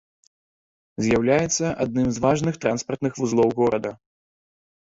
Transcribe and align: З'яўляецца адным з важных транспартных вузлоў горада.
З'яўляецца 1.05 1.65
адным 1.85 2.09
з 2.17 2.25
важных 2.25 2.59
транспартных 2.65 3.13
вузлоў 3.23 3.49
горада. 3.63 3.91